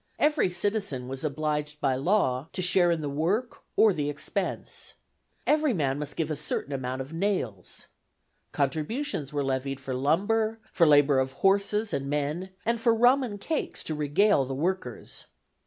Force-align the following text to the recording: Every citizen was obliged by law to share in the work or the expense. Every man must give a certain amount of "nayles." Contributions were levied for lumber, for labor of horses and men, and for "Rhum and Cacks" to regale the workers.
Every 0.17 0.49
citizen 0.49 1.07
was 1.07 1.23
obliged 1.23 1.79
by 1.79 1.93
law 1.93 2.49
to 2.53 2.61
share 2.63 2.89
in 2.89 3.01
the 3.01 3.07
work 3.07 3.61
or 3.75 3.93
the 3.93 4.09
expense. 4.09 4.95
Every 5.45 5.73
man 5.75 5.99
must 5.99 6.15
give 6.15 6.31
a 6.31 6.35
certain 6.35 6.73
amount 6.73 7.03
of 7.03 7.11
"nayles." 7.13 7.85
Contributions 8.51 9.31
were 9.31 9.43
levied 9.43 9.79
for 9.79 9.93
lumber, 9.93 10.59
for 10.73 10.87
labor 10.87 11.19
of 11.19 11.33
horses 11.45 11.93
and 11.93 12.07
men, 12.09 12.49
and 12.65 12.79
for 12.79 12.95
"Rhum 12.95 13.21
and 13.23 13.39
Cacks" 13.39 13.83
to 13.83 13.93
regale 13.93 14.43
the 14.43 14.55
workers. 14.55 15.27